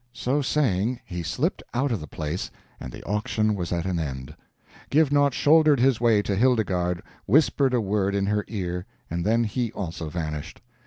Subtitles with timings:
[0.13, 4.35] So saying, he slipped out of the place and the auction was at an end.
[4.89, 9.71] Givenaught shouldered his way to Hildegarde, whispered a word in her ear, and then he
[9.73, 10.59] also vanished.